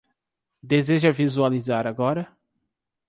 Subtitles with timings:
[0.63, 2.27] Deseja visualizar agora?